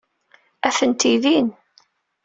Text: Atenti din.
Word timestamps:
Atenti 0.67 1.11
din. 1.23 1.47